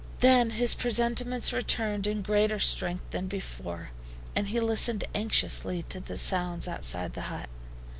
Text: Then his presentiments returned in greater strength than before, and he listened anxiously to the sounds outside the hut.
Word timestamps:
Then 0.21 0.49
his 0.57 0.73
presentiments 0.73 1.53
returned 1.53 2.07
in 2.07 2.23
greater 2.23 2.57
strength 2.57 3.07
than 3.11 3.27
before, 3.27 3.91
and 4.35 4.47
he 4.47 4.59
listened 4.59 5.03
anxiously 5.13 5.83
to 5.89 5.99
the 5.99 6.17
sounds 6.17 6.67
outside 6.67 7.13
the 7.13 7.21
hut. 7.29 7.47